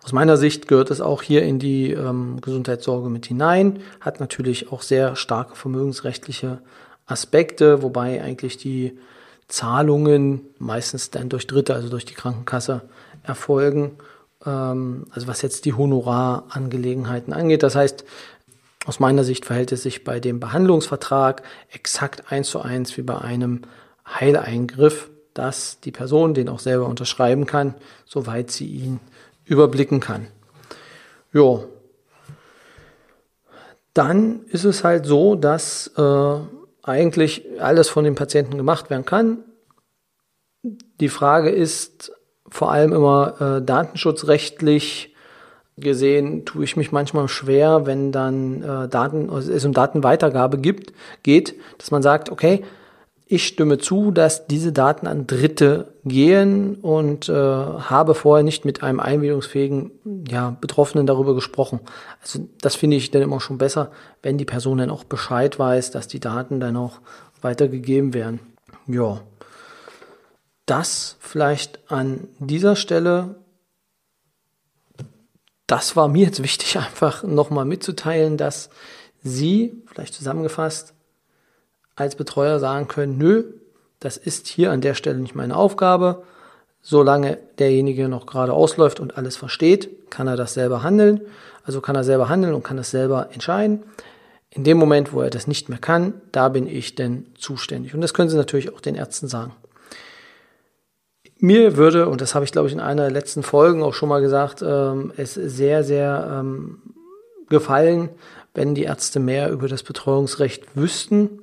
aus 0.03 0.13
meiner 0.13 0.39
Sicht 0.39 0.67
gehört 0.67 0.91
es 0.91 1.03
auch 1.03 1.21
hier 1.23 1.43
in 1.43 1.59
die 1.59 1.93
ähm, 1.93 2.41
Gesundheitssorge 2.41 3.11
mit 3.11 3.27
hinein, 3.27 3.81
hat 4.01 4.19
natürlich 4.19 4.73
auch 4.73 4.81
sehr 4.81 5.15
starke 5.15 5.55
vermögensrechtliche 5.57 6.63
Aspekte, 7.05 7.83
wobei 7.83 8.23
eigentlich 8.23 8.57
die 8.57 8.99
Zahlungen 9.47 10.41
meistens 10.59 11.11
dann 11.11 11.29
durch 11.29 11.47
Dritte, 11.47 11.75
also 11.75 11.91
durch 11.91 12.07
die 12.07 12.15
Krankenkasse, 12.15 12.81
erfolgen. 13.23 13.99
Ähm, 14.47 15.05
also 15.11 15.27
was 15.27 15.43
jetzt 15.43 15.67
die 15.67 15.75
Honorarangelegenheiten 15.75 17.35
angeht. 17.35 17.63
Das 17.63 17.77
heißt, 17.77 18.05
aus 18.87 18.99
meiner 18.99 19.25
Sicht 19.25 19.45
verhält 19.45 19.73
es 19.73 19.83
sich 19.83 20.05
bei 20.05 20.21
dem 20.21 20.41
Behandlungsvertrag 20.41 21.43
exakt 21.71 22.33
eins 22.33 22.51
zu 22.51 22.61
eins 22.61 22.97
wie 22.97 23.03
bei 23.03 23.19
einem 23.19 23.63
Heileingriff, 24.07 25.11
dass 25.35 25.81
die 25.81 25.93
Person 25.93 26.35
den 26.35 26.49
auch 26.49 26.59
selber 26.59 26.87
unterschreiben 26.87 27.47
kann, 27.47 27.75
soweit 28.05 28.51
sie 28.51 28.67
ihn 28.67 29.01
überblicken 29.45 30.01
kann. 30.01 30.27
Jo. 31.33 31.67
Dann 33.93 34.45
ist 34.47 34.65
es 34.65 34.83
halt 34.83 35.05
so, 35.05 35.35
dass 35.35 35.89
äh, 35.97 36.37
eigentlich 36.83 37.45
alles 37.61 37.89
von 37.89 38.05
dem 38.05 38.15
Patienten 38.15 38.57
gemacht 38.57 38.89
werden 38.89 39.05
kann. 39.05 39.45
Die 40.63 41.09
Frage 41.09 41.51
ist 41.51 42.13
vor 42.49 42.73
allem 42.73 42.93
immer 42.93 43.41
äh, 43.59 43.65
datenschutzrechtlich 43.65 45.10
gesehen, 45.81 46.45
tue 46.45 46.65
ich 46.65 46.77
mich 46.77 46.93
manchmal 46.93 47.29
schwer, 47.29 47.87
wenn 47.87 48.13
dann 48.13 48.63
äh, 48.63 48.89
Daten, 48.89 49.29
es 49.31 49.65
um 49.65 49.73
Datenweitergabe 49.73 50.59
gibt, 50.59 50.93
geht, 51.23 51.55
dass 51.79 51.91
man 51.91 52.03
sagt, 52.03 52.31
okay, 52.31 52.63
ich 53.33 53.47
stimme 53.47 53.79
zu, 53.79 54.11
dass 54.11 54.49
diese 54.49 54.73
Daten 54.73 55.07
an 55.07 55.29
Dritte 55.29 55.95
gehen 56.05 56.75
und 56.75 57.29
äh, 57.29 57.33
habe 57.33 58.17
vorher 58.17 58.43
nicht 58.43 58.65
mit 58.65 58.83
einem 58.83 58.99
einwilligungsfähigen 58.99 59.93
ja, 60.29 60.57
Betroffenen 60.61 61.07
darüber 61.07 61.37
gesprochen. 61.37 61.79
Also 62.21 62.41
das 62.61 62.75
finde 62.75 62.97
ich 62.97 63.13
dann 63.13 63.23
immer 63.23 63.41
schon 63.41 63.57
besser, 63.57 63.93
wenn 64.21 64.37
die 64.37 64.45
Person 64.45 64.79
dann 64.79 64.91
auch 64.91 65.05
Bescheid 65.05 65.61
weiß, 65.61 65.93
dass 65.93 66.09
die 66.09 66.19
Daten 66.19 66.59
dann 66.59 66.77
auch 66.77 67.01
weitergegeben 67.41 68.15
werden. 68.15 68.41
Ja, 68.89 69.21
das 70.67 71.17
vielleicht 71.21 71.79
an 71.89 72.27
dieser 72.41 72.75
Stelle. 72.75 73.37
Das 75.71 75.95
war 75.95 76.09
mir 76.09 76.27
jetzt 76.27 76.43
wichtig, 76.43 76.77
einfach 76.85 77.23
nochmal 77.23 77.65
mitzuteilen, 77.65 78.37
dass 78.37 78.71
Sie, 79.23 79.81
vielleicht 79.87 80.15
zusammengefasst, 80.15 80.95
als 81.95 82.17
Betreuer 82.17 82.59
sagen 82.59 82.89
können, 82.89 83.19
nö, 83.19 83.45
das 84.01 84.17
ist 84.17 84.49
hier 84.49 84.73
an 84.73 84.81
der 84.81 84.95
Stelle 84.95 85.19
nicht 85.19 85.37
meine 85.37 85.55
Aufgabe. 85.55 86.25
Solange 86.83 87.39
derjenige 87.59 88.09
noch 88.09 88.27
gerade 88.27 88.53
ausläuft 88.53 88.99
und 88.99 89.17
alles 89.17 89.37
versteht, 89.37 90.11
kann 90.11 90.27
er 90.27 90.37
das 90.37 90.55
selber 90.55 90.83
handeln. 90.83 91.21
Also 91.63 91.81
kann 91.81 91.95
er 91.95 92.03
selber 92.03 92.29
handeln 92.29 92.55
und 92.55 92.65
kann 92.65 92.79
das 92.79 92.91
selber 92.91 93.29
entscheiden. 93.33 93.85
In 94.49 94.65
dem 94.65 94.79
Moment, 94.79 95.13
wo 95.13 95.21
er 95.21 95.31
das 95.31 95.47
nicht 95.47 95.69
mehr 95.69 95.79
kann, 95.79 96.15
da 96.33 96.49
bin 96.49 96.67
ich 96.67 96.97
denn 96.97 97.27
zuständig. 97.39 97.95
Und 97.95 98.01
das 98.01 98.15
können 98.15 98.31
Sie 98.31 98.37
natürlich 98.37 98.75
auch 98.75 98.81
den 98.81 98.97
Ärzten 98.97 99.29
sagen. 99.29 99.53
Mir 101.41 101.77
würde, 101.79 102.09
und 102.09 102.21
das 102.21 102.35
habe 102.35 102.45
ich 102.45 102.53
glaube 102.53 102.69
ich 102.69 102.75
in 102.75 102.81
einer 102.81 103.03
der 103.03 103.11
letzten 103.11 103.43
Folgen 103.43 103.83
auch 103.83 103.95
schon 103.95 104.11
mal 104.11 104.21
gesagt, 104.21 104.63
ähm, 104.63 105.13
es 105.17 105.35
sehr, 105.35 105.85
sehr 105.85 106.41
ähm, 106.41 106.83
gefallen, 107.49 108.11
wenn 108.55 108.75
die 108.75 108.83
Ärzte 108.83 109.21
mehr 109.21 109.51
über 109.51 109.67
das 109.67 109.83
Betreuungsrecht 109.83 110.77
wüssten 110.77 111.43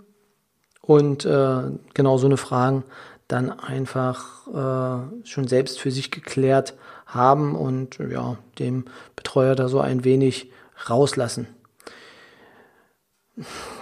und 0.82 1.26
äh, 1.26 1.62
genau 1.94 2.18
so 2.18 2.28
eine 2.28 2.38
Fragen 2.38 2.84
dann 3.28 3.52
einfach 3.52 4.48
äh, 4.48 5.26
schon 5.28 5.48
selbst 5.48 5.80
für 5.80 5.92
sich 5.92 6.12
geklärt 6.12 6.76
haben 7.06 7.56
und 7.56 7.98
ja, 7.98 8.38
dem 8.60 8.86
Betreuer 9.16 9.56
da 9.56 9.68
so 9.68 9.80
ein 9.80 10.04
wenig 10.04 10.52
rauslassen. 10.90 11.48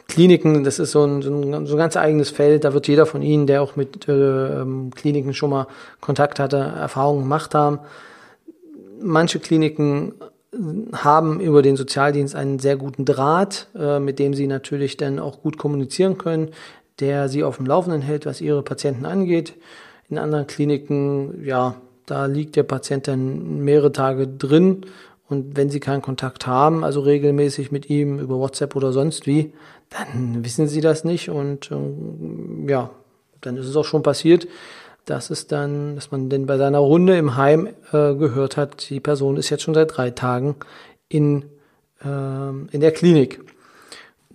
Kliniken, 0.07 0.63
das 0.63 0.79
ist 0.79 0.91
so 0.91 1.03
ein, 1.03 1.21
so 1.21 1.33
ein, 1.33 1.65
so 1.65 1.75
ein 1.75 1.77
ganz 1.77 1.97
eigenes 1.97 2.29
Feld. 2.29 2.63
Da 2.63 2.73
wird 2.73 2.87
jeder 2.87 3.05
von 3.05 3.21
Ihnen, 3.21 3.47
der 3.47 3.61
auch 3.61 3.75
mit 3.75 4.07
äh, 4.07 4.61
ähm, 4.61 4.91
Kliniken 4.93 5.33
schon 5.33 5.49
mal 5.49 5.67
Kontakt 6.01 6.39
hatte, 6.39 6.57
Erfahrungen 6.57 7.23
gemacht 7.23 7.55
haben. 7.55 7.79
Manche 9.01 9.39
Kliniken 9.39 10.13
haben 10.93 11.39
über 11.39 11.61
den 11.61 11.75
Sozialdienst 11.75 12.35
einen 12.35 12.59
sehr 12.59 12.77
guten 12.77 13.05
Draht, 13.05 13.67
äh, 13.77 13.99
mit 13.99 14.19
dem 14.19 14.33
sie 14.33 14.47
natürlich 14.47 14.97
dann 14.97 15.19
auch 15.19 15.41
gut 15.41 15.57
kommunizieren 15.57 16.17
können, 16.17 16.51
der 16.99 17.29
sie 17.29 17.43
auf 17.43 17.57
dem 17.57 17.65
Laufenden 17.65 18.01
hält, 18.01 18.25
was 18.25 18.41
ihre 18.41 18.63
Patienten 18.63 19.05
angeht. 19.05 19.53
In 20.09 20.17
anderen 20.17 20.47
Kliniken, 20.47 21.43
ja, 21.43 21.75
da 22.05 22.27
liegt 22.27 22.55
der 22.55 22.63
Patient 22.63 23.07
dann 23.07 23.63
mehrere 23.63 23.91
Tage 23.91 24.27
drin 24.27 24.85
und 25.27 25.57
wenn 25.57 25.69
Sie 25.69 25.79
keinen 25.79 26.01
Kontakt 26.01 26.45
haben, 26.45 26.83
also 26.83 27.01
regelmäßig 27.01 27.71
mit 27.71 27.89
ihm 27.89 28.19
über 28.19 28.37
WhatsApp 28.37 28.75
oder 28.75 28.93
sonst 28.93 29.25
wie, 29.25 29.53
dann 29.89 30.43
wissen 30.43 30.67
Sie 30.67 30.81
das 30.81 31.03
nicht 31.03 31.29
und 31.29 31.71
äh, 31.71 32.69
ja, 32.71 32.91
dann 33.41 33.57
ist 33.57 33.67
es 33.67 33.75
auch 33.75 33.85
schon 33.85 34.03
passiert, 34.03 34.47
dass 35.05 35.29
es 35.29 35.47
dann, 35.47 35.95
dass 35.95 36.11
man 36.11 36.29
denn 36.29 36.45
bei 36.45 36.57
seiner 36.57 36.79
Runde 36.79 37.17
im 37.17 37.35
Heim 37.35 37.67
äh, 37.91 38.15
gehört 38.15 38.57
hat, 38.57 38.89
die 38.89 38.99
Person 38.99 39.37
ist 39.37 39.49
jetzt 39.49 39.63
schon 39.63 39.75
seit 39.75 39.95
drei 39.95 40.11
Tagen 40.11 40.55
in, 41.09 41.43
äh, 42.03 42.07
in 42.07 42.81
der 42.81 42.91
Klinik. 42.91 43.41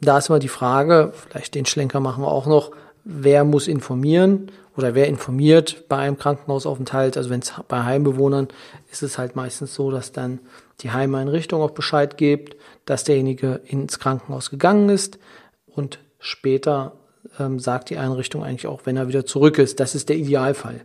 Da 0.01 0.19
ist 0.19 0.29
immer 0.29 0.39
die 0.39 0.49
Frage, 0.49 1.13
vielleicht 1.13 1.55
den 1.55 1.67
Schlenker 1.67 2.01
machen 2.01 2.23
wir 2.23 2.31
auch 2.31 2.47
noch, 2.47 2.71
wer 3.05 3.45
muss 3.45 3.69
informieren 3.69 4.51
oder 4.77 4.95
wer 4.95 5.09
informiert 5.09 5.85
bei 5.89 5.99
einem 5.99 6.17
Krankenhausaufenthalt. 6.17 7.17
Also 7.17 7.31
wenn 7.31 7.41
es 7.41 7.53
bei 7.69 7.83
Heimbewohnern 7.83 8.49
ist 8.91 9.03
es 9.03 9.19
halt 9.19 9.37
meistens 9.37 9.75
so, 9.75 9.91
dass 9.91 10.13
dann 10.13 10.39
die 10.83 10.91
Heimeinrichtung 10.91 11.63
auch 11.63 11.71
Bescheid 11.71 12.17
gibt, 12.17 12.57
dass 12.85 13.05
derjenige 13.05 13.61
ins 13.65 13.99
Krankenhaus 13.99 14.51
gegangen 14.51 14.89
ist 14.89 15.19
und 15.67 15.99
später 16.19 16.93
ähm, 17.39 17.59
sagt 17.59 17.91
die 17.91 17.99
Einrichtung 17.99 18.43
eigentlich 18.43 18.67
auch, 18.67 18.83
wenn 18.85 18.97
er 18.97 19.09
wieder 19.09 19.27
zurück 19.27 19.59
ist. 19.59 19.81
Das 19.81 19.95
ist 19.95 20.09
der 20.09 20.17
Idealfall. 20.17 20.81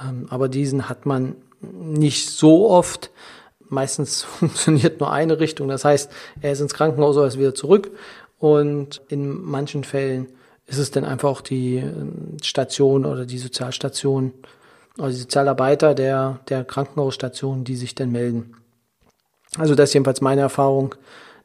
Ähm, 0.00 0.26
aber 0.30 0.48
diesen 0.48 0.88
hat 0.88 1.06
man 1.06 1.36
nicht 1.60 2.30
so 2.30 2.70
oft. 2.70 3.10
Meistens 3.68 4.22
funktioniert 4.38 5.00
nur 5.00 5.12
eine 5.12 5.40
Richtung. 5.40 5.68
Das 5.68 5.84
heißt, 5.84 6.10
er 6.40 6.52
ist 6.52 6.60
ins 6.60 6.74
Krankenhaus 6.74 7.16
oder 7.16 7.26
ist 7.26 7.38
wieder 7.38 7.54
zurück. 7.54 7.90
Und 8.38 9.02
in 9.08 9.42
manchen 9.42 9.84
Fällen 9.84 10.28
ist 10.66 10.78
es 10.78 10.90
dann 10.90 11.04
einfach 11.04 11.28
auch 11.28 11.40
die 11.40 11.76
ähm, 11.76 12.36
Station 12.42 13.04
oder 13.04 13.26
die 13.26 13.38
Sozialstation 13.38 14.32
oder 14.98 15.08
die 15.08 15.16
Sozialarbeiter 15.16 15.94
der, 15.94 16.40
der 16.48 16.64
Krankenhausstation, 16.64 17.64
die 17.64 17.76
sich 17.76 17.94
dann 17.94 18.12
melden. 18.12 18.54
Also 19.56 19.74
das 19.74 19.90
ist 19.90 19.94
jedenfalls 19.94 20.20
meine 20.20 20.42
Erfahrung, 20.42 20.94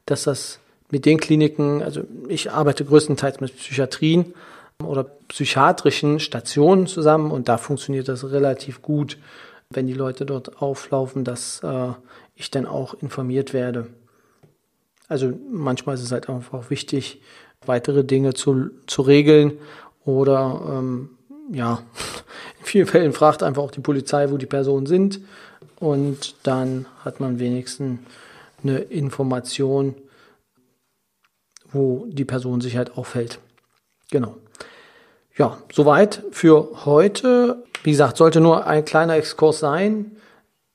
dass 0.06 0.24
das 0.24 0.58
mit 0.90 1.06
den 1.06 1.18
Kliniken, 1.18 1.82
also 1.82 2.02
ich 2.28 2.52
arbeite 2.52 2.84
größtenteils 2.84 3.40
mit 3.40 3.56
Psychiatrien 3.56 4.34
oder 4.82 5.04
psychiatrischen 5.28 6.20
Stationen 6.20 6.86
zusammen 6.86 7.30
und 7.30 7.48
da 7.48 7.56
funktioniert 7.58 8.08
das 8.08 8.30
relativ 8.30 8.82
gut, 8.82 9.18
wenn 9.70 9.86
die 9.86 9.94
Leute 9.94 10.26
dort 10.26 10.60
auflaufen, 10.60 11.24
dass 11.24 11.60
äh, 11.62 11.92
ich 12.34 12.50
dann 12.50 12.66
auch 12.66 12.94
informiert 12.94 13.52
werde. 13.52 13.86
Also 15.08 15.32
manchmal 15.50 15.94
ist 15.94 16.02
es 16.02 16.12
halt 16.12 16.28
einfach 16.28 16.58
auch 16.58 16.70
wichtig, 16.70 17.20
weitere 17.66 18.04
Dinge 18.04 18.34
zu, 18.34 18.70
zu 18.86 19.02
regeln 19.02 19.54
oder 20.04 20.60
ähm, 20.68 21.10
ja, 21.50 21.82
in 22.60 22.66
vielen 22.66 22.86
Fällen 22.86 23.12
fragt 23.12 23.42
einfach 23.42 23.62
auch 23.62 23.70
die 23.70 23.80
Polizei, 23.80 24.30
wo 24.30 24.36
die 24.36 24.46
Personen 24.46 24.86
sind 24.86 25.20
und 25.78 26.34
dann 26.46 26.86
hat 27.04 27.20
man 27.20 27.38
wenigstens 27.38 28.00
eine 28.62 28.78
Information, 28.78 29.94
wo 31.70 32.06
die 32.08 32.24
Person 32.24 32.60
sich 32.60 32.76
halt 32.76 32.96
aufhält. 32.96 33.38
Genau. 34.10 34.36
Ja, 35.36 35.58
soweit 35.72 36.22
für 36.30 36.84
heute. 36.84 37.64
Wie 37.82 37.90
gesagt, 37.90 38.16
sollte 38.16 38.40
nur 38.40 38.66
ein 38.66 38.84
kleiner 38.84 39.16
Exkurs 39.16 39.58
sein. 39.58 40.16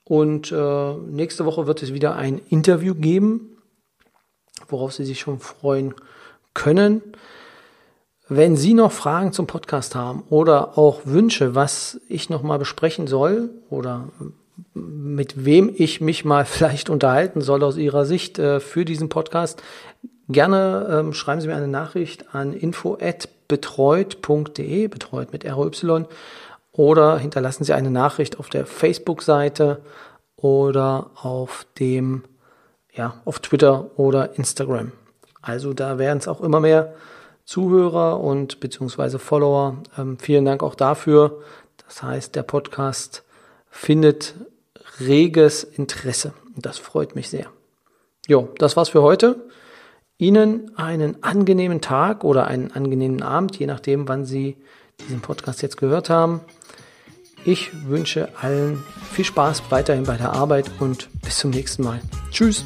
Und 0.04 0.52
äh, 0.52 0.94
nächste 0.94 1.46
Woche 1.46 1.68
wird 1.68 1.84
es 1.84 1.94
wieder 1.94 2.16
ein 2.16 2.42
Interview 2.50 2.96
geben, 2.96 3.58
worauf 4.68 4.92
Sie 4.94 5.06
sich 5.06 5.20
schon 5.20 5.40
freuen 5.40 5.94
können. 6.54 7.02
Wenn 8.28 8.56
Sie 8.56 8.74
noch 8.74 8.92
Fragen 8.92 9.34
zum 9.34 9.48
Podcast 9.48 9.96
haben 9.96 10.24
oder 10.30 10.78
auch 10.78 11.02
Wünsche, 11.06 11.56
was 11.56 12.00
ich 12.10 12.30
noch 12.30 12.44
mal 12.44 12.60
besprechen 12.60 13.08
soll 13.08 13.50
oder 13.70 14.10
mit 14.74 15.46
wem 15.46 15.72
ich 15.74 16.02
mich 16.02 16.26
mal 16.26 16.44
vielleicht 16.46 16.90
unterhalten 16.90 17.42
soll 17.42 17.64
aus 17.64 17.78
Ihrer 17.78 18.06
Sicht 18.06 18.40
äh, 18.40 18.60
für 18.60 18.84
diesen 18.86 19.10
Podcast, 19.10 19.62
gerne 20.28 20.88
ähm, 20.92 21.14
schreiben 21.14 21.42
Sie 21.42 21.48
mir 21.48 21.56
eine 21.56 21.68
Nachricht 21.68 22.36
an 22.36 22.54
info@betreut.de, 22.54 24.88
betreut 24.88 25.34
mit 25.34 25.46
ROY, 25.46 26.06
oder 26.72 27.18
hinterlassen 27.18 27.64
Sie 27.64 27.74
eine 27.74 27.92
Nachricht 27.92 28.40
auf 28.40 28.50
der 28.50 28.66
Facebook-Seite 28.66 29.82
oder 30.36 31.12
auf 31.16 31.66
dem, 31.80 32.24
ja, 32.94 33.16
auf 33.26 33.40
Twitter 33.40 33.90
oder 33.98 34.38
Instagram. 34.38 34.92
Also 35.42 35.74
da 35.74 35.98
werden 35.98 36.20
es 36.20 36.28
auch 36.28 36.42
immer 36.42 36.60
mehr 36.60 36.94
Zuhörer 37.46 38.20
und 38.20 38.60
beziehungsweise 38.60 39.18
Follower. 39.18 39.78
Ähm, 39.98 40.20
vielen 40.20 40.46
Dank 40.46 40.62
auch 40.62 40.76
dafür. 40.76 41.42
Das 41.86 42.04
heißt, 42.04 42.36
der 42.36 42.44
Podcast 42.44 43.24
findet 43.70 44.36
reges 45.00 45.64
Interesse. 45.64 46.34
Das 46.56 46.78
freut 46.78 47.16
mich 47.16 47.30
sehr. 47.30 47.48
Jo, 48.28 48.50
das 48.58 48.76
war's 48.76 48.90
für 48.90 49.02
heute. 49.02 49.48
Ihnen 50.18 50.78
einen 50.78 51.24
angenehmen 51.24 51.80
Tag 51.80 52.24
oder 52.24 52.48
einen 52.48 52.72
angenehmen 52.72 53.24
Abend, 53.24 53.58
je 53.58 53.68
nachdem, 53.68 54.08
wann 54.08 54.26
Sie 54.26 54.58
diesen 55.00 55.22
Podcast 55.22 55.62
jetzt 55.62 55.78
gehört 55.78 56.10
haben. 56.10 56.42
Ich 57.46 57.72
wünsche 57.88 58.30
allen 58.42 58.84
viel 59.14 59.24
Spaß 59.24 59.64
weiterhin 59.70 60.04
bei 60.04 60.18
der 60.18 60.34
Arbeit 60.34 60.70
und 60.80 61.08
bis 61.22 61.38
zum 61.38 61.52
nächsten 61.52 61.84
Mal. 61.84 62.02
Tschüss. 62.32 62.66